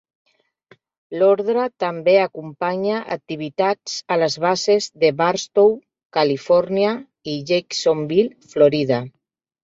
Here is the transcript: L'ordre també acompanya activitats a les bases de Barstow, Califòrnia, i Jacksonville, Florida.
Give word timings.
L'ordre 1.17 1.63
també 1.81 2.13
acompanya 2.21 3.01
activitats 3.15 3.97
a 4.15 4.17
les 4.21 4.37
bases 4.45 4.87
de 5.03 5.11
Barstow, 5.19 5.69
Califòrnia, 6.19 6.95
i 7.35 7.37
Jacksonville, 7.51 8.49
Florida. 8.55 8.99